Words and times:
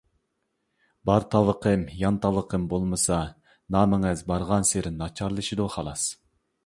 بار 1.09 1.25
تاۋىقىم 1.35 1.83
يان 1.99 2.17
تاۋىقىم، 2.23 2.65
بولمىسا 2.71 3.19
نامىڭىز 3.77 4.25
بارغانسېرى 4.33 4.95
ناچارلىشىدۇ 5.03 5.69
خالاس. 5.77 6.09